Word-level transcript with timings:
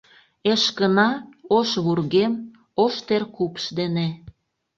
Эшкына— 0.51 1.09
ош 1.57 1.69
вургем, 1.85 2.33
ош 2.83 2.93
теркупш 3.07 3.63
дене. 3.79 4.07